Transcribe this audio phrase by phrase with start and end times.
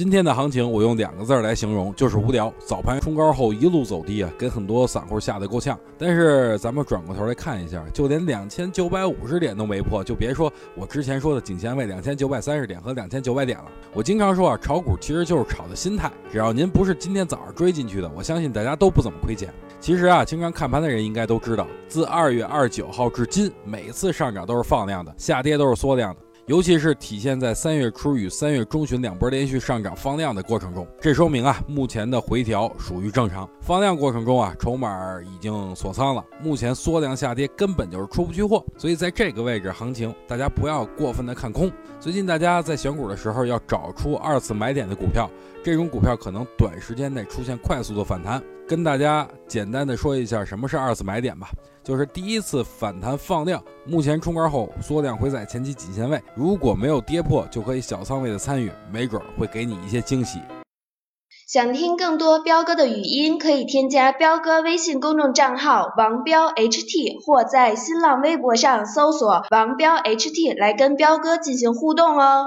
[0.00, 2.50] 今天的行情，我用两个字来形容，就是无聊。
[2.58, 5.78] 早盘冲高后一路走低啊，给很多散户吓得够呛。
[5.98, 13.66] 但是咱们转过头来看一下，就连两千九百五十点都没破，就别说我之前说的颈线位两千九百三十点和两千九百点了。
[13.92, 16.10] 我经常说啊，炒股其实就是炒的心态。
[16.32, 19.52] 只要您不是今天早上追进去的，我相信大家都不怎么亏钱。
[19.80, 26.20] 其实啊，经常看盘的人应该都知道，自二月二十九号至今，每次上涨都是放量的，下跌都是缩量的。
[26.50, 33.48] 尤其是体现在三月初与三月中旬两波连续上涨放量的过程中，这说明啊，目前的回调属于正常。
[33.60, 41.70] 放量过程中啊，筹码已经锁仓了，目前缩量下跌根本就是出不去货，所以在这个位置行情，大家不要过分的看空。
[42.00, 45.30] 最近大家在选股的时候要找出二次买点的股票，
[45.62, 48.42] 这种股票可能短时间内出现快速的反弹。
[48.70, 51.48] 跟大家简单的说一下什么是二次买点吧，
[51.82, 60.38] 就是第一次反弹放量，目前冲高后缩量回在前期颈线位，如果没有跌破，就可以小仓位的参与，没准会给你一些惊喜。
[61.48, 72.46] 想听更多彪哥的语音，可以添加彪哥微信公众账号王彪 HT，或在新浪微博上搜索王彪 HT 来跟彪哥进行互动哦。